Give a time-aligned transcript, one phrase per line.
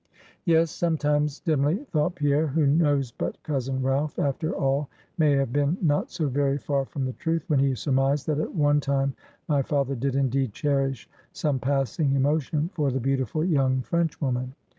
[0.45, 4.89] Yes sometimes dimly thought Pierre who knows but cousin Ralph, after all,
[5.19, 8.55] may have been not so very far from the truth, when he surmised that at
[8.55, 9.13] one time
[9.47, 14.55] my father did indeed cherish some passing emotion for the beautiful young Frenchwoman.